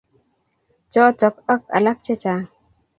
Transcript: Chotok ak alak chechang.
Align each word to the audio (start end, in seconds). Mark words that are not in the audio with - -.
Chotok 0.91 1.35
ak 1.53 1.61
alak 1.75 1.97
chechang. 2.05 2.45